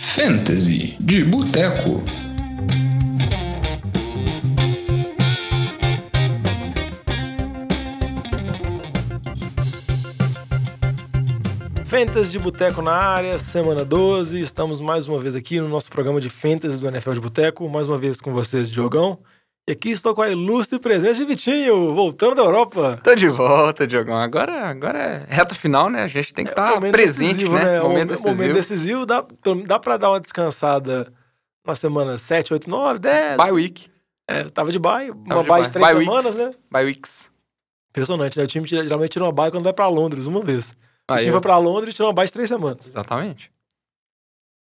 [0.00, 2.02] Fantasy de Boteco.
[11.84, 14.40] Fantasy de Boteco na área, semana 12.
[14.40, 17.68] Estamos mais uma vez aqui no nosso programa de Fantasy do NFL de Boteco.
[17.68, 19.18] Mais uma vez com vocês, Diogão.
[19.68, 22.98] E aqui estou com a ilustre presença de Vitinho, voltando da Europa.
[23.04, 24.16] Tô de volta, Diogão.
[24.16, 26.02] Agora, agora é reta final, né?
[26.02, 27.78] A gente tem que estar Momento presente, decisivo, né?
[27.82, 28.34] O Momento decisivo.
[28.34, 29.04] Momento decisivo.
[29.06, 29.22] Dá,
[29.66, 31.12] dá pra dar uma descansada
[31.66, 33.36] na semana 7, 8, 9, 10.
[33.36, 33.90] Bye week.
[34.26, 35.10] É, tava de bye.
[35.10, 36.40] Uma Tava de bye de três Bye semanas, weeks.
[36.40, 36.54] né?
[36.70, 37.30] Bye weeks.
[37.90, 38.44] Impressionante, né?
[38.44, 40.74] O time tira- geralmente tira uma bye quando vai pra Londres, uma vez.
[41.10, 42.86] O time eu- foi pra Londres e tirou uma bye de três semanas.
[42.86, 43.52] Exatamente.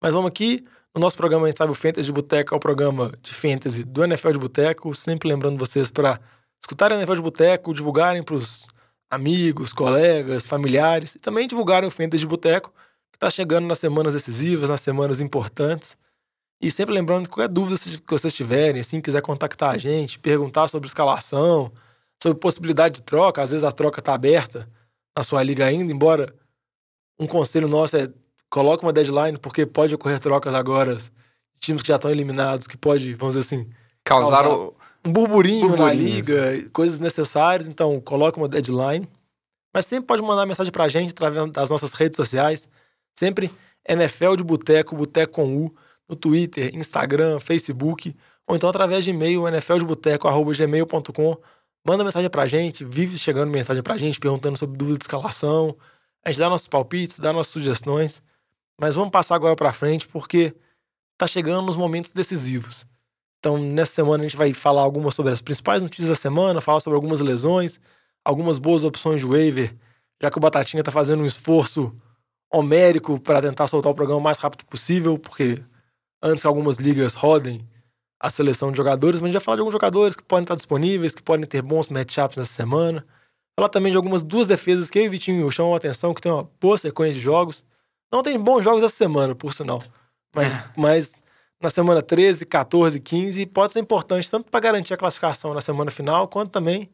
[0.01, 0.65] Mas vamos aqui.
[0.97, 4.39] No nosso programa, o Fantasy de Boteco é o programa de Fantasy do NFL de
[4.39, 4.95] Boteco.
[4.95, 6.19] Sempre lembrando vocês para
[6.59, 8.65] escutarem o NFL de Boteco, divulgarem pros
[9.07, 12.73] amigos, colegas, familiares e também divulgarem o Fantasy de Boteco,
[13.13, 15.95] que tá chegando nas semanas decisivas, nas semanas importantes.
[16.59, 20.67] E sempre lembrando que qualquer dúvida que vocês tiverem, assim, quiser contactar a gente, perguntar
[20.67, 21.71] sobre escalação,
[22.19, 24.67] sobre possibilidade de troca, às vezes a troca tá aberta
[25.15, 26.33] na sua liga ainda, embora
[27.19, 28.09] um conselho nosso é
[28.49, 31.09] coloque uma deadline, porque pode ocorrer trocas agora de
[31.59, 33.69] times que já estão eliminados, que pode, vamos dizer assim,
[34.03, 34.49] Causaram.
[34.49, 34.71] Causar-
[35.05, 39.07] um burburinho, na liga, coisas necessárias, então coloque uma deadline.
[39.73, 42.67] Mas sempre pode mandar mensagem pra gente através das nossas redes sociais.
[43.17, 43.49] Sempre
[43.87, 45.73] NFL de Boteco, Boteco com U,
[46.09, 48.13] no Twitter, Instagram, Facebook,
[48.47, 51.37] ou então através de e-mail, nfldeboteco.gmail.com.
[51.85, 55.75] Manda mensagem pra gente, vive chegando mensagem pra gente, perguntando sobre dúvida de escalação.
[56.25, 58.21] A gente dá nossos palpites, dá nossas sugestões.
[58.79, 60.55] Mas vamos passar agora pra frente, porque
[61.17, 62.85] tá chegando nos momentos decisivos.
[63.39, 66.79] Então, nessa semana a gente vai falar algumas sobre as principais notícias da semana, falar
[66.79, 67.79] sobre algumas lesões,
[68.23, 69.75] algumas boas opções de waiver,
[70.21, 71.95] já que o Batatinha tá fazendo um esforço
[72.51, 75.63] homérico para tentar soltar o programa o mais rápido possível, porque
[76.21, 77.67] antes que algumas ligas rodem
[78.19, 80.55] a seleção de jogadores, mas a gente vai falar de alguns jogadores que podem estar
[80.55, 83.05] disponíveis, que podem ter bons matchups nessa semana.
[83.55, 86.21] Falar também de algumas duas defesas que eu e o Vitinho chamam a atenção, que
[86.21, 87.63] tem uma boa sequência de jogos.
[88.11, 89.83] Não tem bons jogos essa semana, por sinal.
[90.35, 90.63] Mas, É.
[90.75, 91.21] mas
[91.61, 95.91] na semana 13, 14, 15, pode ser importante tanto para garantir a classificação na semana
[95.91, 96.89] final, quanto também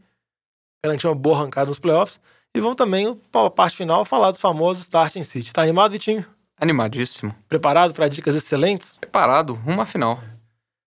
[0.84, 2.20] garantir uma boa arrancada nos playoffs.
[2.56, 5.52] E vamos também, para a parte final, falar dos famosos Starting City.
[5.54, 6.26] Tá animado, Vitinho?
[6.60, 7.36] Animadíssimo.
[7.50, 8.98] Preparado para dicas excelentes?
[8.98, 10.20] Preparado, rumo à final.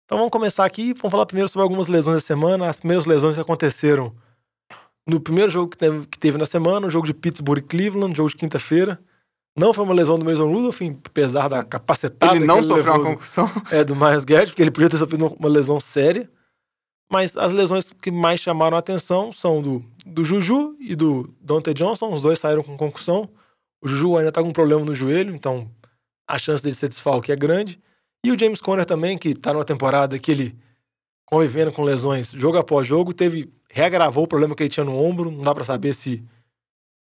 [0.04, 0.92] Então vamos começar aqui.
[0.92, 2.68] Vamos falar primeiro sobre algumas lesões da semana.
[2.68, 4.14] As primeiras lesões que aconteceram
[5.06, 8.14] no primeiro jogo que teve, que teve na semana, o jogo de Pittsburgh e Cleveland,
[8.16, 9.00] jogo de quinta-feira.
[9.56, 13.04] Não foi uma lesão do Mason Rudolph, apesar da capacetada Ele não que sofreu uma
[13.04, 13.48] concussão.
[13.70, 16.28] é, do Miles Garrett, porque ele podia ter sofrido uma lesão séria.
[17.10, 21.72] Mas as lesões que mais chamaram a atenção são do, do Juju e do Dante
[21.72, 22.12] Johnson.
[22.12, 23.28] Os dois saíram com concussão.
[23.80, 25.70] O Juju ainda tá com um problema no joelho, então
[26.26, 27.78] a chance dele ser desfalque é grande.
[28.24, 30.58] E o James Conner também, que tá numa temporada que ele,
[31.26, 35.30] convivendo com lesões jogo após jogo, teve reagravou o problema que ele tinha no ombro.
[35.30, 36.24] Não dá pra saber se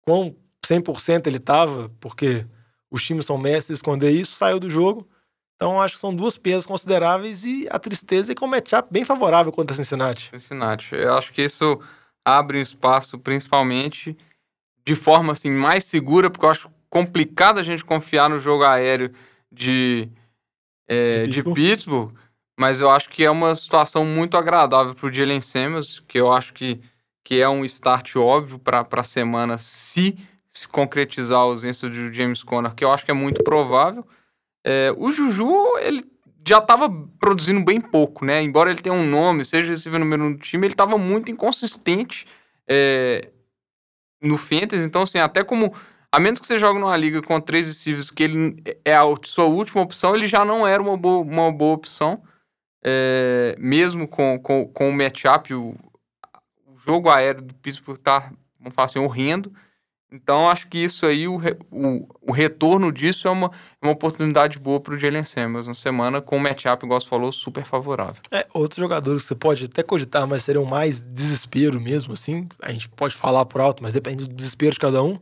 [0.03, 0.35] quão
[0.71, 2.47] 100% ele tava, porque
[2.91, 5.09] os times são mestres esconder isso, saiu do jogo.
[5.57, 8.89] Então acho que são duas perdas consideráveis e a tristeza é que é um matchup
[8.91, 10.31] bem favorável contra Cincinnati.
[10.31, 10.95] Cincinnati.
[10.95, 11.79] Eu acho que isso
[12.25, 14.17] abre um espaço, principalmente,
[14.87, 19.13] de forma assim, mais segura, porque eu acho complicado a gente confiar no jogo aéreo
[19.53, 20.09] de,
[20.89, 21.55] é, De de, Pittsburgh?
[21.55, 22.15] Pittsburgh.
[22.59, 26.33] mas eu acho que é uma situação muito agradável para o Jalen Samuels, que eu
[26.33, 26.81] acho que,
[27.23, 30.17] que é um start óbvio para a semana, se
[30.61, 34.07] se concretizar a ausência do James Conner, que eu acho que é muito provável.
[34.65, 36.05] É, o Juju, ele
[36.47, 38.43] já estava produzindo bem pouco, né?
[38.43, 42.27] Embora ele tenha um nome, seja recebendo número um do time, ele estava muito inconsistente
[42.69, 43.31] é,
[44.23, 44.87] no Fantasy.
[44.87, 45.75] Então, assim, até como.
[46.13, 49.45] A menos que você jogue numa liga com três receivers, que ele é a sua
[49.45, 52.21] última opção, ele já não era uma boa, uma boa opção.
[52.85, 55.77] É, mesmo com, com, com o matchup, o,
[56.67, 59.55] o jogo aéreo do Pittsburgh tá, vamos falar assim, horrendo.
[60.13, 63.47] Então, acho que isso aí, o, re- o, o retorno disso é uma,
[63.81, 67.07] é uma oportunidade boa para o Jalen Samuels na semana, com um matchup, igual você
[67.07, 68.21] falou, super favorável.
[68.31, 72.49] É, outros jogadores que você pode até cogitar, mas seriam mais desespero mesmo, assim.
[72.61, 75.19] A gente pode falar por alto, mas depende do desespero de cada um.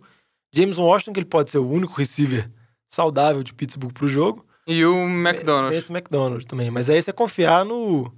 [0.54, 2.50] James Washington, que ele pode ser o único receiver
[2.88, 4.46] saudável de Pittsburgh pro jogo.
[4.66, 5.76] E o McDonald's.
[5.76, 6.70] Esse McDonald também.
[6.70, 8.10] Mas aí você confiar no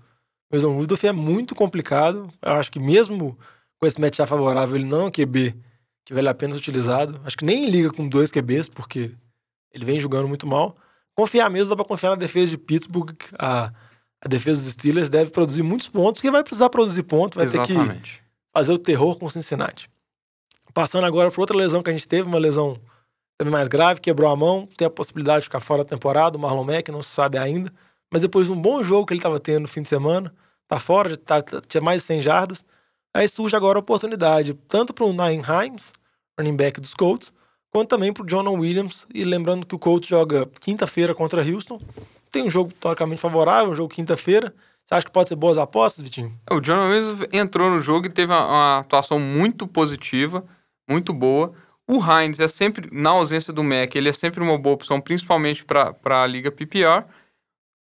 [0.53, 2.29] Mason Rudolph é muito complicado.
[2.41, 3.37] Eu acho que mesmo
[3.81, 5.57] com esse matchup favorável, ele não é um QB
[6.11, 7.21] que vale a pena ser utilizado.
[7.25, 9.13] Acho que nem liga com dois QBs, porque
[9.73, 10.75] ele vem jogando muito mal.
[11.15, 13.15] Confiar mesmo, dá pra confiar na defesa de Pittsburgh.
[13.39, 13.73] A,
[14.21, 17.65] a defesa dos Steelers deve produzir muitos pontos, porque vai precisar produzir pontos, vai ter
[17.65, 18.21] que Exatamente.
[18.53, 19.89] fazer o terror com o Cincinnati.
[20.75, 22.77] Passando agora para outra lesão que a gente teve, uma lesão
[23.39, 26.41] também mais grave, quebrou a mão, tem a possibilidade de ficar fora da temporada, o
[26.41, 27.73] Marlon Mack, não se sabe ainda.
[28.13, 30.35] Mas depois de um bom jogo que ele estava tendo no fim de semana,
[30.67, 32.65] tá fora, tá, tinha mais de 100 jardas.
[33.15, 35.93] Aí surge agora a oportunidade, tanto para o Naim Himes,
[36.41, 37.33] running back dos Colts,
[37.71, 39.07] quanto também para o Jonah Williams.
[39.15, 41.81] E lembrando que o Colts joga quinta-feira contra Houston.
[42.33, 44.55] Tem um jogo teoricamente favorável, um jogo quinta-feira.
[44.85, 46.37] Você acha que pode ser boas apostas, Vitinho?
[46.51, 50.45] O Jonah Williams entrou no jogo e teve uma, atuação muito positiva,
[50.89, 51.53] muito boa.
[51.87, 55.65] O Hines é sempre, na ausência do Mac, ele é sempre uma boa opção, principalmente
[55.65, 57.05] para a liga PPR.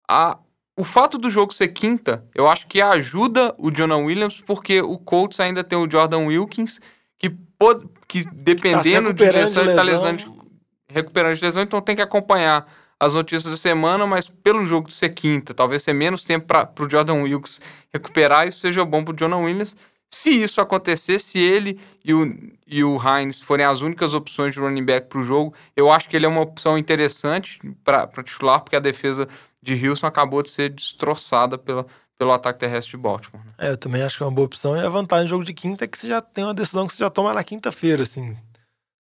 [0.09, 0.39] A,
[0.77, 4.97] o fato do jogo ser quinta, eu acho que ajuda o Jonah Williams, porque o
[4.97, 6.79] Colts ainda tem o Jordan Wilkins,
[7.17, 10.45] que, pode, que dependendo que tá de lesão, ele está lesando,
[10.87, 12.67] recuperando de lesão, então tem que acompanhar
[12.99, 16.69] as notícias da semana, mas pelo jogo de ser quinta, talvez ser menos tempo para
[16.79, 17.61] o Jordan Wilkins
[17.93, 19.75] recuperar, isso seja bom para o Jonah Williams.
[20.09, 24.59] Se isso acontecer, se ele e o, e o Heinz forem as únicas opções de
[24.59, 28.61] running back para o jogo, eu acho que ele é uma opção interessante para titular,
[28.61, 29.27] porque a defesa
[29.61, 31.85] de Houston acabou de ser destroçada pela,
[32.17, 33.43] pelo ataque terrestre de Baltimore.
[33.45, 33.51] Né?
[33.57, 34.75] É, eu também acho que é uma boa opção.
[34.75, 36.93] E a vantagem do jogo de quinta é que você já tem uma decisão que
[36.93, 38.35] você já toma na quinta-feira, assim.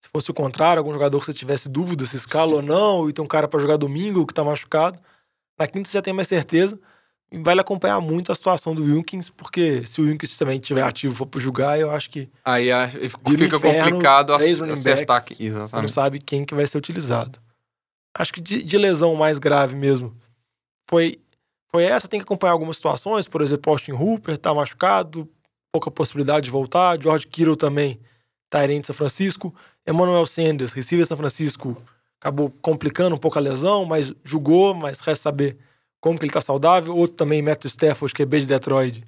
[0.02, 2.56] Se fosse o contrário, algum jogador que você tivesse dúvida se escala Sim.
[2.56, 4.98] ou não, e tem um cara para jogar domingo que está machucado,
[5.58, 6.78] na quinta você já tem mais certeza
[7.42, 11.26] vale acompanhar muito a situação do Wilkins, porque se o Wilkins também estiver ativo for
[11.26, 12.28] para julgar, eu acho que.
[12.44, 12.68] Aí
[13.36, 15.44] fica inferno, complicado acertar aqui.
[15.44, 15.70] Exatamente.
[15.70, 17.40] Você não sabe quem que vai ser utilizado.
[18.16, 20.14] Acho que de, de, lesão mais grave mesmo
[20.88, 21.20] foi,
[21.74, 22.06] foi essa.
[22.06, 25.28] Tem que acompanhar algumas situações, por exemplo, Austin Hooper tá machucado,
[25.72, 27.02] pouca possibilidade de voltar.
[27.02, 27.98] George Kittle também,
[28.48, 29.52] Tyrant de São Francisco.
[29.84, 31.76] Emmanuel Sanders, receiver São Francisco,
[32.20, 35.58] acabou complicando um pouco a lesão, mas jogou, mas resta saber
[36.00, 36.96] como que ele tá saudável.
[36.96, 39.02] Outro também, Matthew Stafford, que é de Detroit.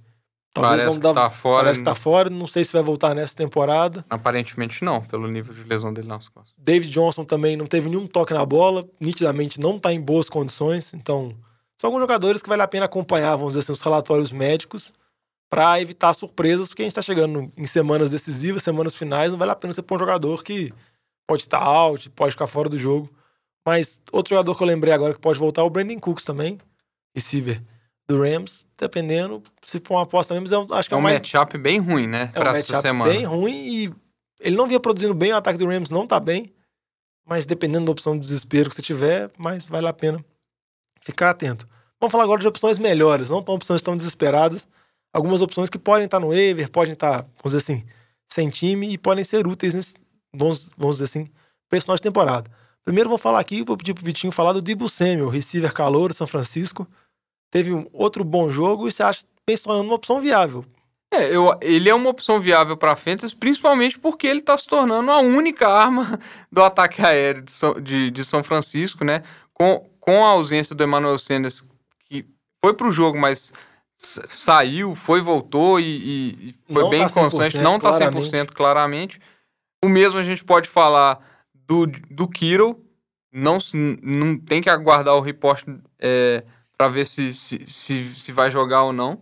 [0.52, 1.62] Talvez parece não dá, que tá fora.
[1.62, 2.30] Parece que tá fora.
[2.30, 4.04] Não sei se vai voltar nessa temporada.
[4.10, 6.52] Aparentemente não, pelo nível de lesão dele nas costas.
[6.58, 8.84] David Johnson também não teve nenhum toque na bola.
[9.00, 10.92] Nitidamente não tá em boas condições.
[10.94, 11.36] Então,
[11.80, 14.92] são alguns jogadores que vale a pena acompanhar, vamos dizer assim, os relatórios médicos
[15.50, 19.52] para evitar surpresas, porque a gente tá chegando em semanas decisivas, semanas finais, não vale
[19.52, 20.72] a pena você pôr um jogador que
[21.28, 23.10] pode estar out, pode ficar fora do jogo.
[23.66, 26.58] Mas outro jogador que eu lembrei agora que pode voltar é o Brandon Cooks também
[27.16, 27.62] receiver
[28.06, 31.18] do Rams, dependendo, se for uma aposta mesmo, eu acho que é, é um mais...
[31.18, 33.10] matchup bem ruim, né, é um essa semana.
[33.10, 33.94] bem ruim e
[34.38, 36.52] ele não vinha produzindo bem, o ataque do Rams não tá bem,
[37.24, 40.24] mas dependendo da opção de desespero que você tiver, mais vale a pena
[41.06, 41.68] ficar atento.
[42.00, 44.66] Vamos falar agora de opções melhores, não tão opções tão desesperadas,
[45.14, 47.86] algumas opções que podem estar no waiver, podem estar, vamos dizer assim,
[48.28, 49.96] sem time e podem ser úteis, nesse,
[50.34, 51.30] vamos, vamos dizer assim,
[51.80, 52.50] final de temporada.
[52.84, 56.26] Primeiro vou falar aqui, vou pedir pro Vitinho falar do Dibu Samuel, receiver calor São
[56.26, 56.86] Francisco,
[57.50, 60.64] teve um outro bom jogo e você acha que vem se tornando uma opção viável.
[61.12, 64.66] É, eu, ele é uma opção viável para a Fantasy, principalmente porque ele está se
[64.66, 66.18] tornando a única arma
[66.50, 69.22] do ataque aéreo de São, de, de São Francisco, né?
[69.54, 71.64] Com, com a ausência do Emmanuel Sanders,
[72.08, 72.24] que
[72.64, 73.52] foi para o jogo, mas
[73.98, 75.84] saiu, foi, voltou e,
[76.50, 79.20] e foi não bem tá constante, não está 100% claramente.
[79.82, 81.18] O mesmo a gente pode falar
[81.52, 82.82] do, do Kiro.
[83.32, 83.58] Não,
[84.02, 85.66] não tem que aguardar o report
[85.98, 86.42] é,
[86.76, 89.20] para ver se, se, se, se, vai jogar ou não.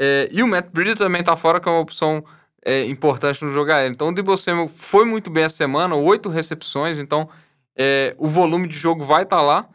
[0.00, 2.24] É, e o Matt Breida também tá fora, que é uma opção
[2.64, 3.92] é, importante no jogo aéreo.
[3.92, 7.28] Então o Debo Samuel foi muito bem a semana, oito recepções, então
[7.76, 9.68] é, o volume de jogo vai estar tá lá,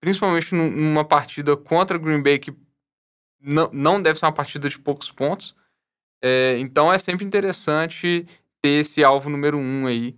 [0.00, 2.52] principalmente numa partida contra Green Bay, que
[3.40, 5.54] não, não deve ser uma partida de poucos pontos.
[6.22, 8.26] É, então é sempre interessante
[8.60, 10.16] ter esse alvo número um aí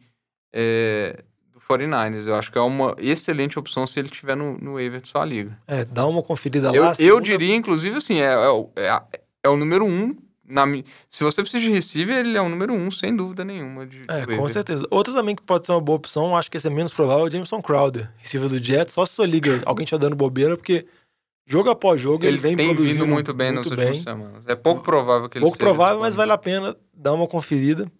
[0.53, 1.23] é,
[1.69, 2.27] 49ers.
[2.27, 5.25] Eu acho que é uma excelente opção se ele estiver no, no waiver de sua
[5.25, 5.57] liga.
[5.67, 6.93] É, dá uma conferida eu, lá.
[6.99, 9.03] Eu diria, inclusive, assim, é, é, é,
[9.45, 10.17] é o número um.
[10.53, 10.67] Na,
[11.09, 13.87] se você precisa de receiver, ele é o número um, sem dúvida nenhuma.
[13.87, 14.87] De, é, com certeza.
[14.91, 17.29] Outro também que pode ser uma boa opção, acho que esse é menos provável, é
[17.29, 18.93] o Jameson Crowder, receiver do Jets.
[18.93, 20.85] Só se sua liga, alguém te dando bobeira, porque
[21.47, 23.87] jogo após jogo ele, ele vem tem produzindo muito bem muito nas bem.
[23.87, 24.45] últimas semanas.
[24.47, 27.91] É pouco provável que ele Pouco provável, mas vale a pena dar uma conferida.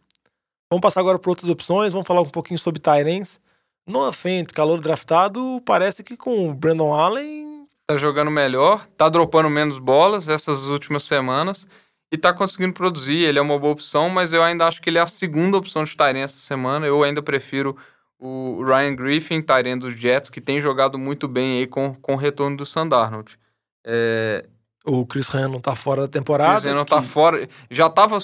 [0.71, 1.93] Vamos passar agora para outras opções.
[1.93, 3.41] Vamos falar um pouquinho sobre Tyrens.
[3.87, 7.67] Noah Fent, calor draftado, parece que com o Brandon Allen.
[7.87, 11.67] Tá jogando melhor, tá dropando menos bolas essas últimas semanas
[12.13, 13.25] e tá conseguindo produzir.
[13.25, 15.85] Ele é uma boa opção, mas eu ainda acho que ele é a segunda opção
[15.85, 16.87] de Tyrene essa semana.
[16.87, 17.77] Eu ainda prefiro
[18.19, 22.17] o Ryan Griffin, Tyrene dos Jets, que tem jogado muito bem aí com, com o
[22.17, 23.39] retorno do Sandarnold.
[23.85, 24.47] É...
[24.85, 26.61] O Chris Ryan tá fora da temporada.
[26.61, 26.91] Chris Ryan tá que...
[26.91, 27.49] tá fora.
[27.71, 28.19] Já tava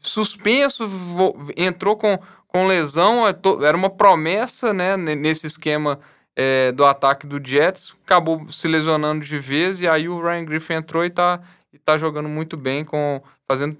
[0.00, 0.88] suspenso,
[1.56, 2.18] entrou com
[2.48, 6.00] com lesão, é era uma promessa, né, nesse esquema
[6.34, 10.74] é, do ataque do Jets, acabou se lesionando de vez, e aí o Ryan Griffin
[10.74, 11.40] entrou e tá,
[11.72, 13.76] e tá jogando muito bem, com, fazendo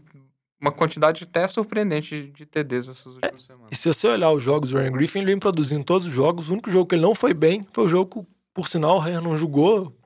[0.60, 3.68] uma quantidade até surpreendente de TDs essas últimas semanas.
[3.70, 6.48] E se você olhar os jogos do Ryan Griffin, ele vem produzindo todos os jogos.
[6.48, 8.98] O único jogo que ele não foi bem foi o jogo que, por sinal, o
[8.98, 9.96] Ryan não jogou,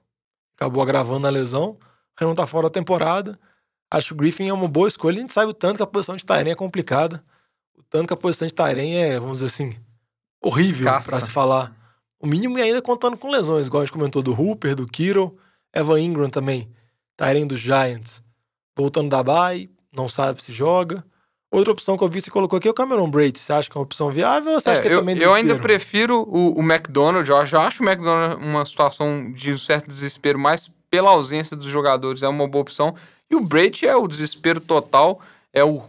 [0.55, 1.71] acabou agravando a lesão.
[1.71, 1.79] O
[2.21, 3.39] Ryan não tá fora da temporada.
[3.91, 5.19] Acho que o Griffin é uma boa escolha.
[5.19, 7.25] A gente sabe o tanto que a posição de Tyrene é complicada.
[7.75, 9.77] O tanto que a posição de Tyrene é, vamos dizer assim,
[10.43, 11.75] horrível para se falar.
[12.21, 15.37] O mínimo e ainda contando com lesões, igual a gente comentou do Hooper, do Kittle,
[15.75, 16.71] Evan Ingram também,
[17.17, 18.23] Tyrene dos Giants,
[18.77, 21.05] voltando da bye, não sabe se joga.
[21.51, 23.39] Outra opção que eu vi você colocou aqui é o Cameron Braid.
[23.39, 25.17] Você acha que é uma opção viável ou você acha É, que é eu, também
[25.19, 25.63] eu ainda desespero?
[25.63, 27.29] prefiro o, o McDonald.
[27.29, 31.67] Eu já acho o McDonald uma situação de um certo desespero, mas pela ausência dos
[31.67, 32.95] jogadores é uma boa opção.
[33.31, 35.21] E o Brady é o desespero total,
[35.53, 35.83] é o,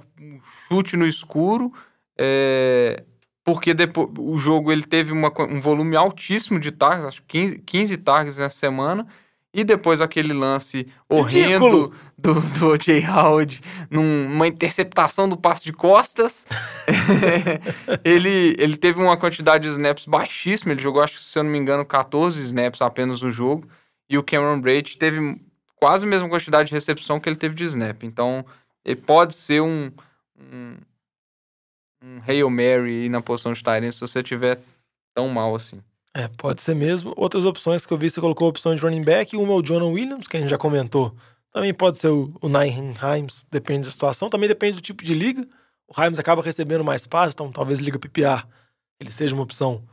[0.68, 1.72] chute no escuro,
[2.18, 3.04] é,
[3.44, 7.58] porque depois o jogo ele teve uma um volume altíssimo de targets, acho que 15,
[7.60, 9.08] 15 targets nessa semana.
[9.54, 11.94] E depois aquele lance horrendo Ridículo.
[12.18, 13.06] do, do O.J.
[13.08, 16.48] Howard numa interceptação do passe de costas.
[18.04, 20.74] ele, ele teve uma quantidade de snaps baixíssima.
[20.74, 23.68] Ele jogou, acho que, se eu não me engano, 14 snaps apenas no jogo.
[24.10, 25.40] E o Cameron Braid teve
[25.76, 28.04] quase a mesma quantidade de recepção que ele teve de snap.
[28.04, 28.44] Então,
[28.84, 29.92] ele pode ser um,
[30.36, 30.78] um,
[32.04, 34.60] um Hail Mary aí na posição de Tyrant se você tiver
[35.14, 35.80] tão mal assim.
[36.14, 37.14] É, pode ser mesmo.
[37.18, 39.36] Outras opções que eu vi, você colocou a opção de running back.
[39.36, 41.16] Uma é o Jonah Williams, que a gente já comentou.
[41.52, 44.30] Também pode ser o, o Nyheim Himes, depende da situação.
[44.30, 45.48] Também depende do tipo de liga.
[45.88, 48.44] O Himes acaba recebendo mais passes, então talvez liga PPR
[49.00, 49.84] ele seja uma opção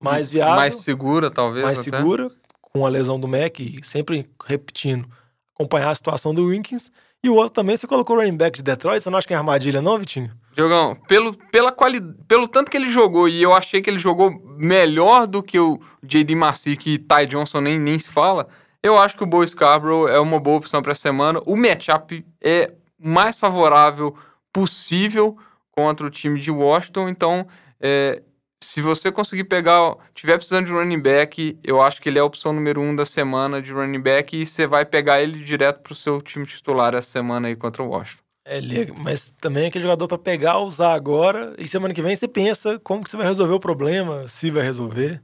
[0.00, 1.64] mais viável, Mais mais, segura, talvez.
[1.78, 1.82] até.
[1.82, 5.08] segura, com a lesão do Mac e sempre repetindo,
[5.54, 6.90] acompanhar a situação do Winkins.
[7.22, 9.34] E o outro também, você colocou o running back de Detroit, você não acha que
[9.34, 10.30] é armadilha não, Vitinho?
[10.58, 12.00] Diogão, pelo, pela quali...
[12.26, 15.80] pelo tanto que ele jogou, e eu achei que ele jogou melhor do que o
[16.02, 16.34] J.D.
[16.34, 18.48] Macick e Ty Johnson, nem, nem se fala,
[18.82, 21.40] eu acho que o Bo Scarborough é uma boa opção para essa semana.
[21.46, 24.16] O matchup é o mais favorável
[24.52, 25.38] possível
[25.70, 27.46] contra o time de Washington, então
[27.80, 28.20] é,
[28.60, 32.24] se você conseguir pegar, tiver precisando de running back, eu acho que ele é a
[32.24, 35.94] opção número um da semana de running back e você vai pegar ele direto pro
[35.94, 38.27] seu time titular essa semana aí contra o Washington.
[38.48, 42.16] É, é- mas também é aquele jogador para pegar, usar agora, e semana que vem
[42.16, 45.22] você pensa como que você vai resolver o problema, se vai resolver.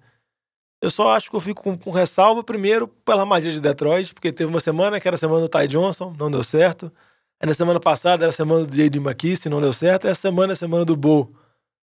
[0.82, 4.30] Eu só acho que eu fico com, com ressalva, primeiro, pela armadilha de Detroit, porque
[4.32, 6.92] teve uma semana que era a semana do Ty Johnson, não deu certo.
[7.40, 8.98] Aí na semana passada era a semana do J.D.
[8.98, 10.06] McKissick, não deu certo.
[10.06, 11.30] Essa semana é a semana do Bo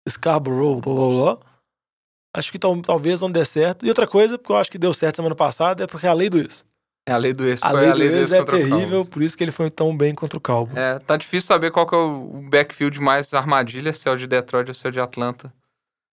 [0.09, 1.39] Scarborough, blá, blá, blá.
[2.37, 3.85] Acho que tal- talvez não dê certo.
[3.85, 6.29] E outra coisa, porque eu acho que deu certo semana passada, é porque a lei
[6.29, 6.65] do ex.
[7.07, 9.23] É a lei do ex, A foi lei a lei do ex é terrível, por
[9.23, 10.77] isso que ele foi tão bem contra o Cowboys.
[10.79, 14.27] É, tá difícil saber qual que é o backfield mais armadilha, se é o de
[14.27, 15.53] Detroit ou se é o de Atlanta.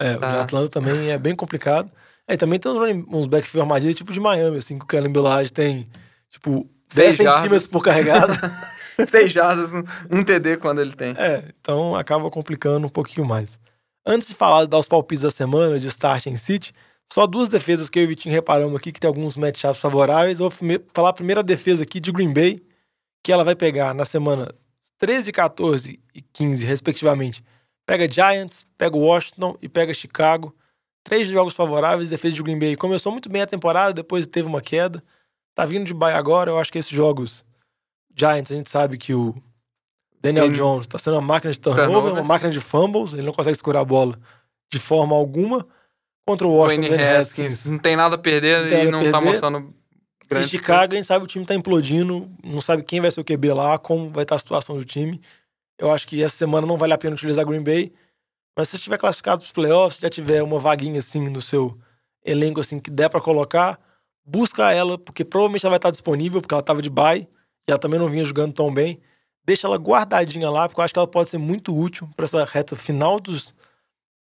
[0.01, 0.41] É, o de Tá.
[0.41, 1.91] Atlanta também é bem complicado.
[2.27, 2.71] É, e também tem
[3.09, 5.85] uns, backfield armadilha tipo de Miami, assim, que o Kellen Belage tem,
[6.31, 8.33] tipo, 10 Seis centímetros por carregado.
[9.05, 11.13] Seis jardas, um, TD quando ele tem.
[11.17, 13.59] é, então acaba complicando um pouquinho mais.
[14.05, 16.73] Antes de falar, dar os palpites da semana, de start em City,
[17.11, 20.39] só duas defesas que eu e o Vitinho reparamos aqui, que tem alguns matchups favoráveis.
[20.39, 22.61] Eu vou falar a primeira defesa aqui de Green Bay,
[23.23, 24.53] que ela vai pegar na semana
[24.97, 27.43] 13, 14 e 15, respectivamente.
[27.85, 30.53] Pega Giants, pega Washington e pega Chicago.
[31.03, 32.75] Três jogos favoráveis, defesa de Green Bay.
[32.75, 35.01] Começou muito bem a temporada, depois teve uma queda.
[35.55, 37.45] Tá vindo de bye agora, eu acho que esses jogos
[38.15, 39.35] Giants, a gente sabe que o
[40.21, 42.27] Daniel Jones tá sendo uma máquina de turnover, uma Turnovers.
[42.27, 44.19] máquina de fumbles, ele não consegue segurar a bola
[44.71, 45.65] de forma alguma.
[46.27, 48.99] Contra o Washington, Dwayne Haskins Haskins não tem nada a perder Não e nada não
[48.99, 49.25] tá perder.
[49.31, 53.09] mostrando Em grande Chicago, a gente sabe o time tá implodindo, não sabe quem vai
[53.09, 55.21] ser o QB lá, como vai estar a situação do time.
[55.79, 57.93] Eu acho que essa semana não vale a pena utilizar Green Bay.
[58.57, 61.41] Mas se você estiver classificado para os playoffs, se já tiver uma vaguinha assim no
[61.41, 61.73] seu
[62.25, 63.79] elenco assim que der para colocar,
[64.25, 67.25] busca ela, porque provavelmente ela vai estar disponível, porque ela estava de bye,
[67.65, 68.99] e ela também não vinha jogando tão bem.
[69.45, 72.43] Deixa ela guardadinha lá, porque eu acho que ela pode ser muito útil para essa
[72.43, 73.53] reta final dos,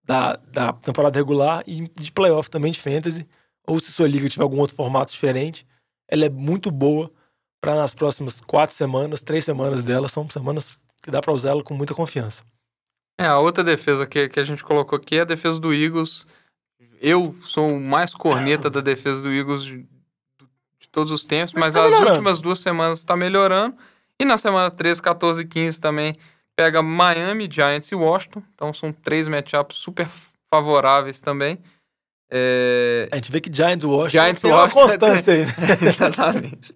[0.05, 3.27] da, da temporada regular e de playoff também de fantasy.
[3.67, 5.65] Ou se sua liga tiver algum outro formato diferente,
[6.07, 7.11] ela é muito boa
[7.59, 11.63] para nas próximas quatro semanas, três semanas dela, são semanas que dá para usar ela
[11.63, 12.43] com muita confiança.
[13.19, 16.27] É, a outra defesa que, que a gente colocou aqui é a defesa do Eagles.
[17.01, 19.77] Eu sou o mais corneta da defesa do Eagles de,
[20.79, 22.11] de todos os tempos, Mas mas tá as melhorando.
[22.11, 23.75] últimas duas semanas está melhorando.
[24.19, 26.13] E na semana 13, 14 e 15 também
[26.55, 28.43] pega Miami, Giants e Washington.
[28.53, 30.07] Então são três matchups super
[30.53, 31.59] favoráveis também.
[32.31, 35.45] É, A gente vê que Giants e Washington Giants e tem uma Washington constância aí,
[35.45, 35.53] né?
[35.89, 36.75] Exatamente.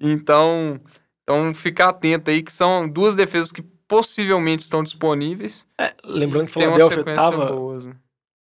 [0.00, 0.80] Então,
[1.22, 5.66] então, ficar atento aí que são duas defesas que possivelmente estão disponíveis.
[5.80, 7.94] É, lembrando que uma Philadelphia sequência tava, boa, né?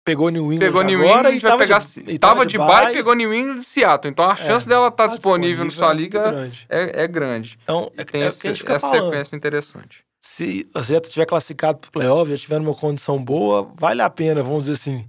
[0.05, 1.79] pegou New England Pegou New agora England, e vai tava pegar.
[1.79, 4.11] de, e tava de bye, pegou New England e Seattle.
[4.11, 6.65] Então a É, chance dela estar tá disponível na sua é liga grande.
[6.69, 7.57] é, é grande.
[7.63, 9.05] Então, E é, tem é o essa falando.
[9.05, 10.03] sequência interessante.
[10.23, 14.09] Se você já estiver classificado para o playoff, já tiver numa condição boa, vale a
[14.09, 15.07] pena, vamos dizer assim,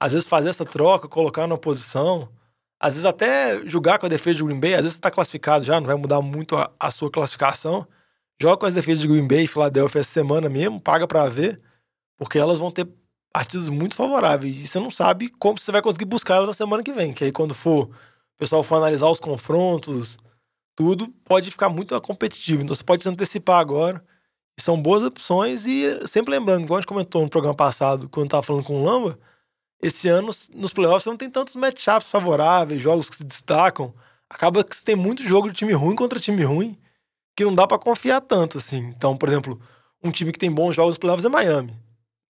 [0.00, 2.28] às vezes fazer essa troca, colocar numa posição,
[2.80, 5.80] às vezes até jogar com a defesa de Green Bay, às vezes está classificado já,
[5.80, 7.86] não vai mudar muito a, a, sua classificação.
[8.40, 11.60] Joga com as defesas de Green Bay e Philadelphia essa semana mesmo, paga para ver,
[12.16, 12.88] porque elas vão ter
[13.32, 14.58] partidas muito favoráveis.
[14.58, 17.12] E você não sabe como você vai conseguir buscar elas na semana que vem.
[17.12, 17.90] Que aí, quando for o
[18.38, 20.18] pessoal for analisar os confrontos,
[20.74, 22.62] tudo, pode ficar muito competitivo.
[22.62, 24.04] Então você pode se antecipar agora.
[24.58, 25.66] São boas opções.
[25.66, 28.84] E sempre lembrando, igual a gente comentou no programa passado, quando estava falando com o
[28.84, 29.18] Lamba,
[29.82, 33.92] esse ano, nos playoffs, você não tem tantos matchups favoráveis, jogos que se destacam.
[34.30, 36.78] Acaba que você tem muito jogo de time ruim contra time ruim,
[37.36, 38.92] que não dá para confiar tanto, assim.
[38.96, 39.60] Então, por exemplo,
[40.02, 41.76] um time que tem bons jogos nos playoffs é Miami.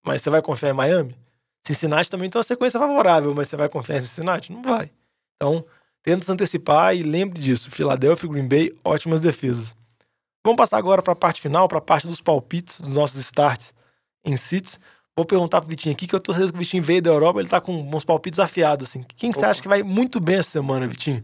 [0.04, 1.16] Mas você vai confiar em Miami?
[1.64, 4.50] Cincinnati também tem uma sequência favorável, mas você vai confiar em Cincinnati?
[4.50, 4.90] Não vai.
[5.36, 5.64] Então,
[6.02, 7.70] tenta se antecipar e lembre disso.
[7.70, 9.76] Philadelphia e Green Bay, ótimas defesas.
[10.44, 13.74] Vamos passar agora para a parte final, para a parte dos palpites, dos nossos starts
[14.24, 14.78] em sits.
[15.16, 17.38] Vou perguntar pro Vitinho aqui, que eu tô certeza que o Vitinho veio da Europa,
[17.38, 19.04] ele tá com uns palpites afiados, assim.
[19.16, 21.20] Quem que você acha que vai muito bem essa semana, Vitinho?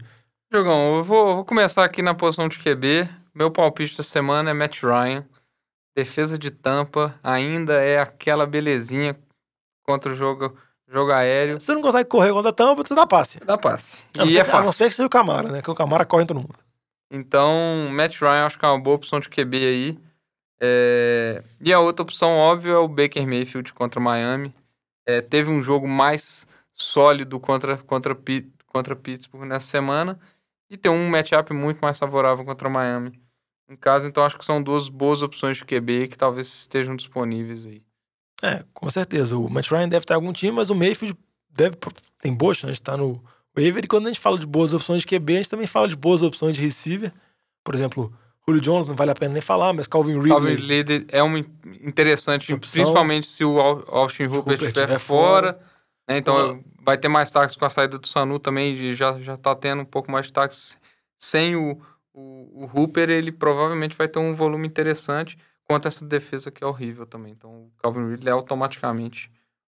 [0.51, 3.09] Jogão, eu vou, vou começar aqui na posição de QB.
[3.33, 5.25] Meu palpite da semana é Matt Ryan.
[5.95, 9.17] Defesa de tampa ainda é aquela belezinha
[9.83, 10.55] contra o jogo,
[10.87, 11.59] jogo aéreo.
[11.59, 13.39] Você não consegue correr contra a tampa, você dá passe.
[13.39, 14.03] Dá passe.
[14.25, 14.59] e é fácil.
[14.59, 15.61] A não ser que seja o Camara, né?
[15.61, 16.55] Que o Camara corre em todo mundo.
[17.11, 19.99] Então, Matt Ryan acho que é uma boa opção de QB aí.
[20.59, 21.43] É...
[21.59, 24.53] E a outra opção, óbvio, é o Baker Mayfield contra Miami.
[25.05, 28.15] É, teve um jogo mais sólido contra, contra,
[28.67, 30.19] contra Pittsburgh nessa semana
[30.69, 33.19] e tem um matchup muito mais favorável contra Miami
[33.67, 34.07] em casa.
[34.07, 37.81] Então acho que são duas boas opções de QB que talvez estejam disponíveis aí.
[38.41, 39.37] É, com certeza.
[39.37, 41.17] O Matt Ryan deve ter algum time, mas o Mayfield
[41.49, 41.77] deve,
[42.21, 43.23] tem boa chance de estar no
[43.59, 45.95] E quando a gente fala de boas opções de QB, a gente também fala de
[45.95, 47.11] boas opções de receiver.
[47.63, 48.13] Por exemplo,
[48.47, 50.29] Julio Jones não vale a pena nem falar, mas Calvin Ridley...
[50.29, 55.53] Calvin Ridley é um interessante, principalmente se o Austin Hooper estiver fora.
[55.53, 55.59] fora.
[56.07, 56.17] Né?
[56.17, 59.55] Então vai ter mais táxis com a saída do Sanu também, e já, já tá
[59.55, 60.77] tendo um pouco mais de táxis.
[61.17, 61.79] Sem o,
[62.13, 66.67] o, o Hooper, ele provavelmente vai ter um volume interessante, quanto essa defesa que é
[66.67, 67.33] horrível também.
[67.33, 69.31] Então o Calvin Ridley é automaticamente,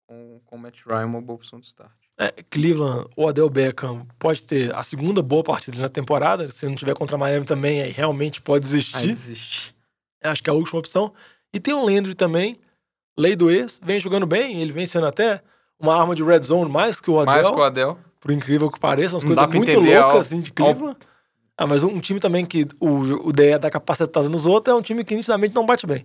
[0.09, 2.04] com, com o Matt Ryan, uma boa opção de start.
[2.16, 6.48] É, Cleveland ou Adel Beckham pode ter a segunda boa partida na temporada.
[6.48, 8.96] Se não tiver contra Miami também, aí realmente pode desistir.
[8.96, 9.74] Aí desiste.
[10.22, 11.12] Acho que é a última opção.
[11.53, 12.59] E tem o Landry também,
[13.18, 15.42] lei do ex, vem jogando bem, ele vem sendo até
[15.79, 17.35] uma arma de red zone mais que o Adel.
[17.35, 17.98] Mais que o Adel.
[18.20, 20.96] Por incrível que pareça, umas coisas muito loucas assim de Cleveland.
[21.57, 24.83] Ah, mas um time também que o, o DE dá capacitada nos outros é um
[24.83, 26.05] time que nitidamente não bate bem.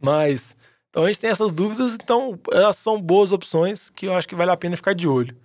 [0.00, 0.56] Mas,
[0.88, 4.34] então a gente tem essas dúvidas, então elas são boas opções que eu acho que
[4.34, 5.36] vale a pena ficar de olho.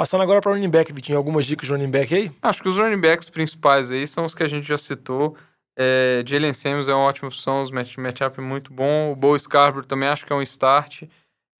[0.00, 2.32] Passando agora para running back, Vitinho, algumas dicas de running back aí?
[2.40, 5.36] Acho que os running backs principais aí são os que a gente já citou.
[5.76, 9.12] É, Jalen Samuels é uma ótima opção, os match, matchup muito bom.
[9.12, 11.02] O Bo Scarborough também acho que é um start.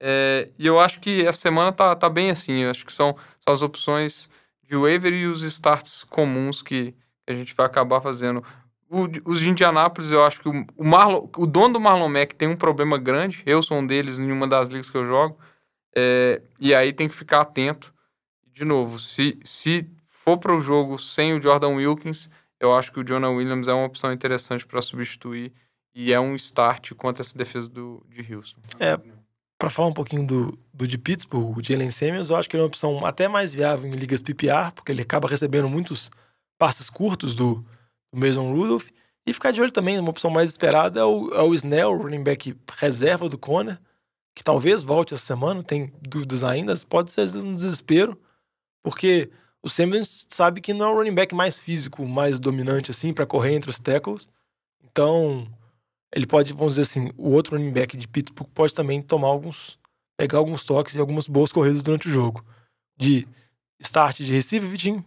[0.01, 2.63] É, e eu acho que essa semana tá, tá bem assim.
[2.63, 4.31] Eu acho que são, são as opções
[4.67, 6.95] de waiver e os starts comuns que,
[7.29, 8.43] a gente vai acabar fazendo.
[8.89, 12.49] O, os de Indianápolis, eu acho que o, o, o dono do Marlon Mack tem
[12.49, 13.43] um problema grande.
[13.45, 15.39] Eu sou um deles em uma das ligas que eu jogo.
[15.95, 17.93] É, e aí tem que ficar atento
[18.61, 22.29] de novo, se, se for para o jogo sem o Jordan Wilkins,
[22.61, 25.51] eu acho que o Jonah Williams é uma opção interessante para substituir
[25.95, 28.61] e é um start contra essa defesa do, de Houston.
[28.79, 29.01] É,
[29.59, 32.61] para falar um pouquinho do, do de Pittsburgh, o Jalen Samuels, eu acho que ele
[32.61, 36.11] é uma opção até mais viável em ligas PPR, porque ele acaba recebendo muitos
[36.59, 37.65] passes curtos do,
[38.13, 38.89] do Mason Rudolph.
[39.27, 42.23] E ficar de olho também, uma opção mais esperada é o, é o Snell, running
[42.23, 43.81] back reserva do Conner,
[44.35, 48.21] que talvez volte essa semana, tem dúvidas ainda, pode ser um desespero.
[48.83, 49.31] Porque
[49.63, 53.27] o Samuels sabe que não é o running back mais físico, mais dominante, assim, para
[53.27, 54.29] correr entre os tackles.
[54.83, 55.47] Então,
[56.15, 59.79] ele pode, vamos dizer assim, o outro running back de Pittsburgh pode também tomar alguns.
[60.19, 62.45] pegar alguns toques e algumas boas corridas durante o jogo.
[62.97, 63.27] De
[63.81, 65.05] start de receiver, Vitinho?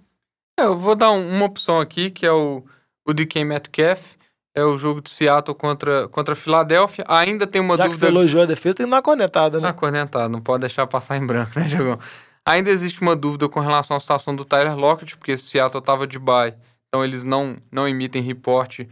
[0.60, 2.64] É, eu vou dar uma opção aqui, que é o,
[3.06, 4.16] o DK Metcalf.
[4.56, 7.04] É o jogo de Seattle contra, contra a Filadélfia.
[7.08, 8.06] Ainda tem uma Já dúvida.
[8.06, 9.68] Já que você elogiou a defesa, tem que dar uma cornetada, né?
[9.68, 11.98] Uma cornetada, não pode deixar passar em branco, né, Jogão?
[12.46, 16.20] Ainda existe uma dúvida com relação à situação do Tyler Lockett, porque Seattle estava de
[16.20, 16.54] bye,
[16.88, 18.90] então eles não, não emitem reporte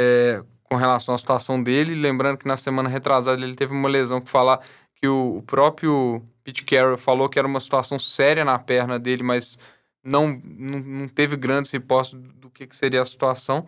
[0.00, 1.94] é, com relação à situação dele.
[1.94, 4.60] Lembrando que na semana retrasada ele teve uma lesão que falar
[4.94, 9.22] que o, o próprio Pete Carroll falou que era uma situação séria na perna dele,
[9.22, 9.58] mas
[10.02, 13.66] não, não, não teve grandes reportes do, do que, que seria a situação.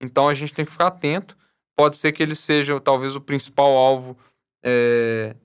[0.00, 1.36] Então a gente tem que ficar atento.
[1.76, 4.16] Pode ser que ele seja talvez o principal alvo
[4.64, 5.36] é,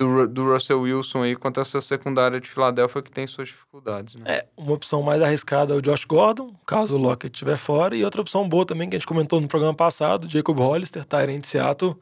[0.00, 4.14] do, do Russell Wilson aí contra essa secundária de Filadélfia que tem suas dificuldades.
[4.14, 4.22] Né?
[4.26, 8.02] É, uma opção mais arriscada é o Josh Gordon, caso o Lockett estiver fora, e
[8.02, 11.94] outra opção boa também que a gente comentou no programa passado, Jacob Hollister, Tyrant Seattle,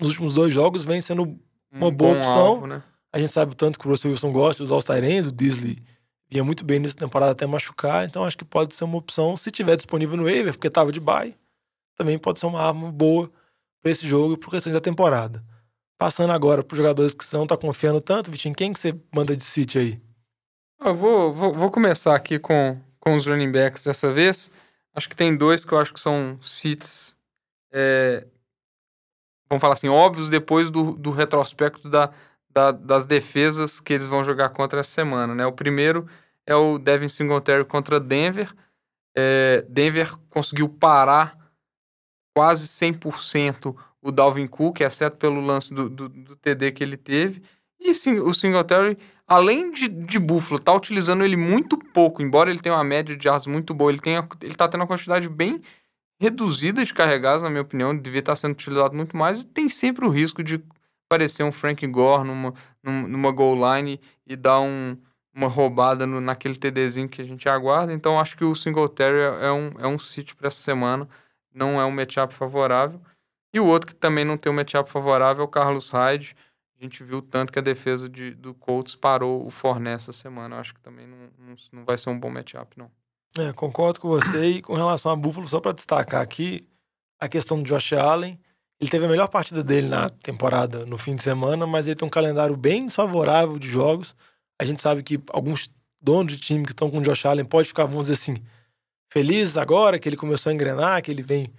[0.00, 1.38] nos últimos dois jogos vem sendo
[1.70, 2.38] uma Um boa opção.
[2.38, 2.82] alvo, né?
[3.12, 5.32] A gente sabe o tanto que o Russell Wilson gosta de usar os Tyrants, o
[5.32, 5.78] Disley
[6.28, 9.50] vinha muito bem nessa temporada até machucar, então acho que pode ser uma opção se
[9.50, 11.34] tiver disponível no waiver, porque tava de bye,
[11.96, 13.30] também pode ser uma arma boa
[13.80, 15.42] para esse jogo e pro restante da temporada.
[15.98, 19.36] Passando agora para os jogadores que não tá confiando tanto, Vitinho, quem que você manda
[19.36, 20.00] de City aí?
[20.80, 24.48] Eu vou, vou, vou começar aqui com, com os running backs dessa vez.
[24.94, 27.16] Acho que tem dois que eu acho que são seats,
[27.72, 28.24] é,
[29.50, 32.12] vamos falar assim, óbvios depois do, do retrospecto da,
[32.48, 35.44] da- das defesas que eles vão jogar contra essa semana, né?
[35.46, 36.08] O primeiro
[36.46, 38.54] é o Devin Singletary contra Denver.
[39.16, 41.36] É, Denver conseguiu parar
[42.36, 47.42] quase 100% o Dalvin Cook, exceto pelo lance do, do, do TD que ele teve.
[47.80, 52.58] E sim, o Singletary, além de, de Buffalo, tá utilizando ele muito pouco, embora ele
[52.60, 55.60] tenha uma média de yards muito boa, ele, tenha, ele tá tendo uma quantidade bem
[56.20, 60.04] reduzida de carregados, na minha opinião, devia estar sendo utilizado muito mais, e tem sempre
[60.04, 60.60] o risco de
[61.08, 64.96] parecer um Frank Gore numa, num- numa goal line e dar um,
[65.32, 69.46] uma roubada no- naquele TDzinho que a gente aguarda, então acho que o Singletary é,
[69.46, 71.08] é um, é um sítio para essa semana,
[71.54, 73.00] não é um matchup favorável.
[73.52, 76.36] E o outro que também não tem um matchup favorável é o Carlos Hyde.
[76.78, 80.56] A gente viu tanto que a defesa de, do Colts parou o Fournette essa semana.
[80.56, 82.90] Eu acho que também não, não, não vai ser um bom matchup, não.
[83.38, 86.66] É, concordo com você e com relação a Buffalo, só para destacar aqui
[87.18, 88.38] a questão do Josh Allen.
[88.80, 92.06] Ele teve a melhor partida dele na temporada no fim de semana, mas ele tem
[92.06, 94.14] um calendário bem desfavorável de jogos.
[94.58, 95.68] A gente sabe que alguns
[96.00, 98.36] donos de time que estão com o Josh Allen pode ficar, vamos dizer assim,
[99.10, 101.52] felizes agora que ele começou a engrenar, que ele vem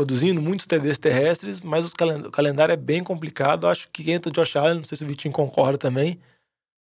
[0.00, 3.66] produzindo muitos TDs terrestres, mas os calen- o calendário é bem complicado.
[3.66, 6.20] Acho que entra o Josh Allen, não sei se o Vitinho concorda também.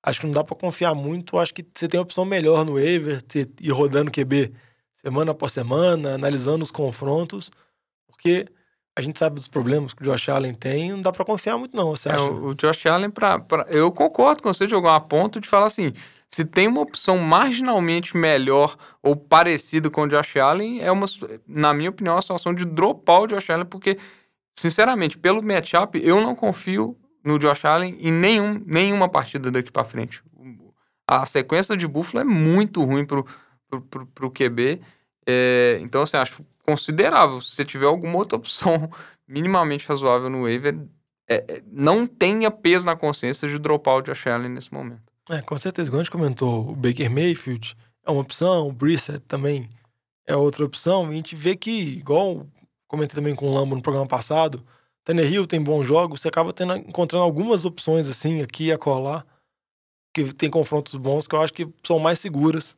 [0.04, 1.38] Acho que não dá para confiar muito.
[1.38, 3.20] Acho que você tem uma opção melhor no waiver,
[3.60, 4.54] ir rodando QB
[4.96, 7.52] semana após semana, analisando os confrontos,
[8.08, 8.48] porque
[8.98, 11.58] a gente sabe dos problemas que o Josh Allen tem, e não dá para confiar
[11.58, 12.24] muito não, você É, acha?
[12.24, 15.66] o, Josh Allen, pra, pra- eu concordo com você de jogar uma ponto de falar
[15.68, 15.92] assim:
[16.34, 21.06] se tem uma opção marginalmente melhor ou parecida com o Josh Allen, é uma,
[21.46, 23.98] na minha opinião, uma situação de dropar o Josh Allen, porque,
[24.58, 29.84] sinceramente, pelo matchup, eu não confio no Josh Allen em nenhum, nenhuma partida daqui pra
[29.84, 30.24] frente.
[31.06, 33.26] A sequência de Buffalo é muito ruim pro,
[33.70, 34.82] pro, pro, pro QB.
[35.28, 37.42] É, então, assim, acho considerável.
[37.42, 38.90] Se você tiver alguma outra opção
[39.28, 40.78] minimamente razoável no waiver,
[41.28, 45.11] é, é, não tenha peso na consciência de dropar o Josh Allen nesse momento.
[45.30, 45.90] É, com certeza.
[45.90, 49.70] Quando a gente comentou, o Baker Mayfield é uma opção, o Brissett também
[50.28, 51.08] é outra opção.
[51.08, 52.46] E a gente vê que, igual
[52.88, 54.66] comentei também com o Lambo no programa passado,
[55.04, 59.26] Tannehill tem bons jogos, você acaba tendo, encontrando algumas opções assim, aqui e acolá,
[60.14, 62.76] que tem confrontos bons, que eu acho que são mais seguras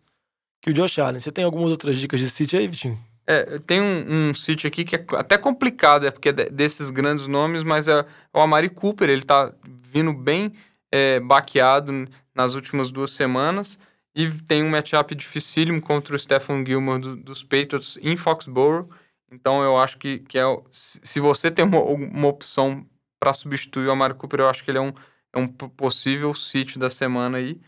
[0.61, 1.19] que o Josh Allen.
[1.19, 2.97] Você tem algumas outras dicas de City aí, Vitinho?
[3.25, 6.89] É, tem um, um sítio aqui que é até complicado, é porque é de- desses
[6.89, 10.53] grandes nomes, mas é o Amari Cooper, ele tá vindo bem
[10.93, 13.79] é, baqueado nas últimas duas semanas
[14.15, 18.87] e tem um matchup dificílimo contra o Stephen Gilmore do- dos Patriots em Foxborough.
[19.31, 22.85] Então eu acho que, que é, se você tem uma, uma opção
[23.19, 24.93] para substituir o Amari Cooper, eu acho que ele é um,
[25.33, 27.59] é um possível sítio da semana aí.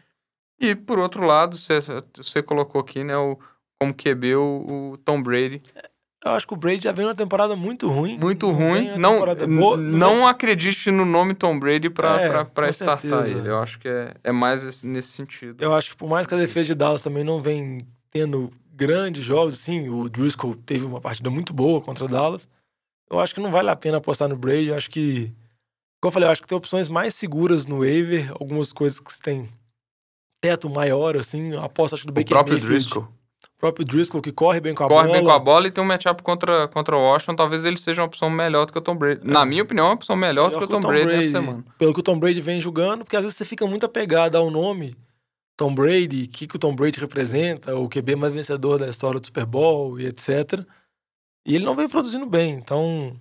[0.59, 3.39] E por outro lado, você, colocou aqui, né, o,
[3.79, 5.61] como QB o, o Tom Brady.
[6.25, 8.17] Eu acho que o Brady já vem uma temporada muito ruim.
[8.17, 8.97] Muito ruim.
[8.97, 9.19] Não,
[9.59, 13.39] boa, vem- não acredite no nome Tom Brady pra, É, pra, pra startar certeza.
[13.39, 13.47] ele.
[13.49, 15.63] Eu acho que é, é mais esse- nesse sentido.
[15.63, 17.77] Eu acho que por mais que a defesa de Dallas também não vem
[18.09, 22.47] tendo grandes jogos, assim, o Driscoll teve uma partida muito boa contra Dallas.
[23.07, 24.69] Eu acho que não vale a pena apostar no Brady.
[24.69, 25.27] Eu acho que,
[26.01, 29.19] como eu falei, eu acho que tem opções mais seguras no waiver, algumas coisas que
[29.21, 29.47] tem
[30.41, 31.53] teto maior, assim.
[31.53, 33.07] Eu aposto, acho que do o Baker próprio Mayfield, Driscoll.
[33.57, 35.17] O próprio Driscoll, que corre bem com a Corre bola.
[35.17, 37.35] bem com a bola e tem um matchup contra, contra o Washington.
[37.35, 39.21] Talvez ele seja uma opção melhor do que o Tom Brady.
[39.23, 41.65] Na minha opinião, é uma opção melhor, do que o Tom, Brady, nessa semana.
[41.77, 44.51] Pelo que o Tom Brady vem jogando, porque às vezes você fica muito apegado ao
[44.51, 44.95] nome
[45.57, 49.19] Tom Brady, o que, que o Tom Brady representa, o QB mais vencedor da história
[49.19, 50.65] do Super Bowl e etc.
[51.45, 53.15] E ele não vem produzindo bem, então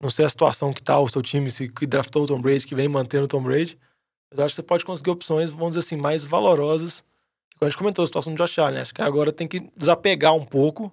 [0.00, 2.66] não sei a situação que tá o seu time, se que draftou o Tom Brady,
[2.66, 3.78] que vem mantendo o Tom Brady,
[4.30, 7.04] mas eu acho que você pode conseguir opções, vamos dizer assim, mais valorosas.
[7.64, 10.44] A gente comentou, a situação do Josh Allen, acho que agora tem que desapegar um
[10.44, 10.92] pouco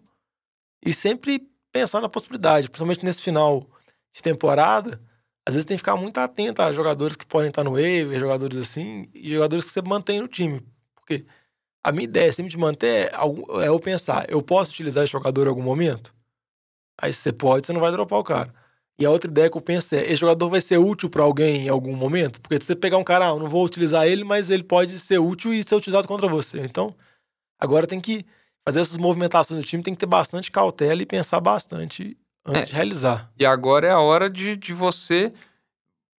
[0.86, 3.67] e sempre pensar na possibilidade, principalmente nesse final
[4.13, 5.01] de temporada,
[5.45, 8.58] às vezes tem que ficar muito atento a jogadores que podem estar no waiver, jogadores
[8.58, 10.62] assim, e jogadores que você mantém no time.
[10.95, 11.25] Porque
[11.84, 15.45] a minha ideia sempre de manter é é eu pensar, eu posso utilizar esse jogador
[15.45, 16.13] em algum momento?
[17.01, 18.53] Aí você pode, você não vai dropar o cara.
[19.00, 21.66] E a outra ideia que eu penso é, esse jogador vai ser útil para alguém
[21.68, 22.42] em algum momento?
[22.42, 25.00] Porque se você pegar um cara, ah, eu não vou utilizar ele, mas ele pode
[25.00, 26.60] ser útil e ser utilizado contra você.
[26.60, 26.94] Então,
[27.58, 28.26] agora tem que
[28.68, 32.66] fazer essas movimentações no time, tem que ter bastante cautela e pensar bastante antes É.
[32.68, 33.32] de realizar.
[33.40, 35.32] E agora é a hora de, de você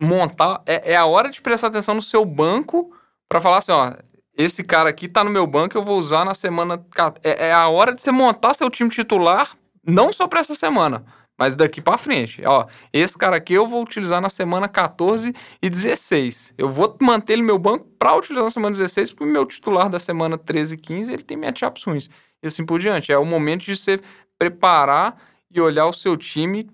[0.02, 0.62] montar.
[0.66, 2.92] É, é a hora de prestar atenção no seu banco
[3.28, 3.94] pra falar assim, ó.
[4.38, 6.82] Esse cara aqui tá no meu banco, eu vou usar na semana.
[7.22, 11.04] É, é a hora de você montar seu time titular, não só pra essa semana,
[11.40, 12.42] mas daqui pra frente.
[12.46, 16.54] Ó, esse cara aqui eu vou utilizar na semana 14 e 16.
[16.58, 19.46] Eu vou manter ele no meu banco pra utilizar na semana 16, porque o meu
[19.46, 22.10] titular da semana 13 e 15 ele tem matchups ruins.
[22.44, 23.10] E assim por diante.
[23.12, 24.02] É o momento de você
[24.38, 25.18] preparar
[25.50, 26.70] e olhar o seu time.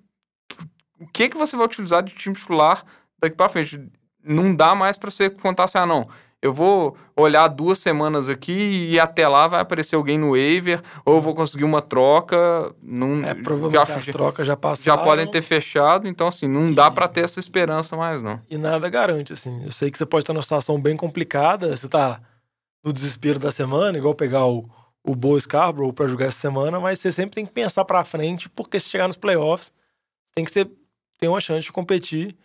[0.99, 2.83] O que, que você vai utilizar de time titular
[3.19, 3.79] daqui pra frente?
[4.23, 6.09] Não dá mais pra você contar assim, ah, não.
[6.45, 11.15] Eu vou olhar duas semanas aqui e até lá vai aparecer alguém no waiver, ou
[11.15, 12.71] eu vou conseguir uma troca.
[12.83, 15.03] Não, É, provavelmente já, as trocas já já passaram.
[15.03, 18.39] podem ter fechado, então assim, não dá pra ter essa esperança mais, não.
[18.49, 19.63] E nada garante, assim.
[19.65, 22.21] Eu sei que você pode estar numa situação bem complicada, você tá
[22.83, 24.69] no desespero da semana, igual pegar o,
[25.03, 28.47] o Bo Scarborough pra jogar essa semana, mas você sempre tem que pensar pra frente,
[28.49, 29.71] porque se chegar nos playoffs,
[30.35, 30.69] tem que ser,
[31.19, 32.35] ter uma chance de competir.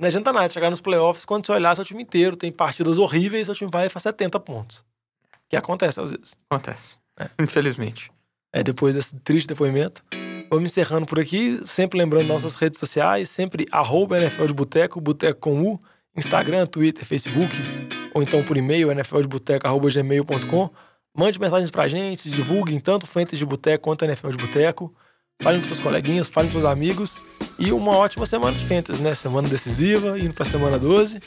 [0.00, 3.44] Não adianta nada chegar nos playoffs quando você olhar seu time inteiro, tem partidas horríveis,
[3.44, 4.82] seu time vai e faz 70 pontos.
[5.46, 6.34] Que acontece às vezes.
[6.48, 6.96] Acontece.
[7.38, 8.10] Infelizmente.
[8.50, 10.02] É, depois desse triste depoimento.
[10.48, 15.38] Vamos encerrando por aqui, sempre lembrando nossas redes sociais, sempre arroba NFL de Boteco, Boteco
[15.38, 15.78] com U,
[16.16, 17.54] Instagram, Twitter, Facebook,
[18.14, 20.70] ou então por e-mail, nfldeboteco.gmail.com.
[21.14, 24.94] Mande mensagens pra gente, divulguem tanto Fantasy de Boteco quanto NFL de Boteco.
[25.40, 27.16] Falem pros seus coleguinhas, falem pros seus amigos.
[27.58, 29.14] E uma ótima semana de Fantasy, né?
[29.14, 31.20] Semana decisiva, indo pra semana 12.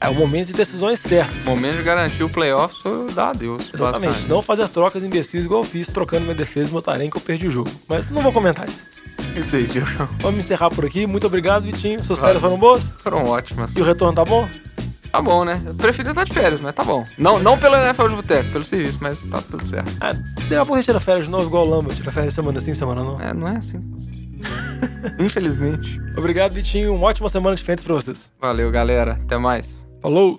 [0.00, 1.44] É o momento de decisões certas.
[1.44, 2.76] Momento de garantir o playoff
[3.14, 3.70] dar adeus.
[3.72, 4.28] Exatamente.
[4.28, 7.20] Não fazer trocas imbecis igual eu fiz, trocando minha defesa e meu tarém que eu
[7.20, 7.70] perdi o jogo.
[7.88, 8.82] Mas não vou comentar isso.
[9.34, 9.86] Isso aí, Diego.
[10.20, 11.06] Vamos encerrar por aqui.
[11.06, 12.04] Muito obrigado, Vitinho.
[12.04, 12.82] Suas férias foram boas?
[12.98, 13.74] Foram ótimas.
[13.74, 14.48] E o retorno tá bom?
[15.10, 15.60] Tá bom, né?
[15.64, 17.06] Eu preferia estar de férias, mas tá bom.
[17.16, 19.92] Não, não pelo NFL de Boteco, pelo serviço, mas tá tudo certo.
[20.00, 20.12] Ah,
[20.44, 21.94] daqui a pouco retira férias de novo, igual o Lamba.
[21.94, 23.20] Tira férias semana sim, semana não.
[23.20, 23.78] É, não é assim.
[25.18, 26.00] Infelizmente.
[26.16, 26.94] Obrigado, Vitinho.
[26.94, 28.32] Uma ótima semana de férias pra vocês.
[28.40, 29.18] Valeu, galera.
[29.22, 29.86] Até mais.
[30.00, 30.38] Falou!